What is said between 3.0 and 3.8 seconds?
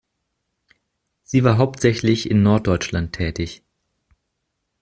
tätig.